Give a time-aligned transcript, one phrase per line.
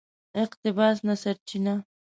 [0.43, 1.75] اقتباس نه سرچینه